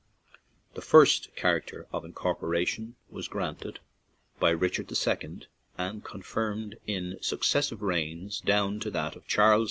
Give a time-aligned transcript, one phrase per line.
[0.73, 3.79] The first charter of incorporation was granted
[4.39, 5.45] by Richard II.,
[5.77, 9.59] and confirmed in successive reigns down to that of Charles II.